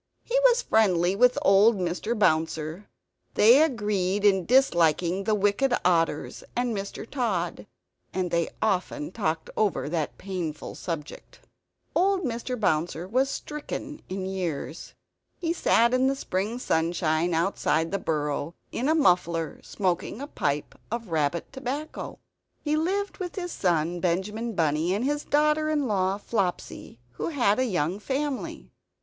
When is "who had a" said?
27.17-27.65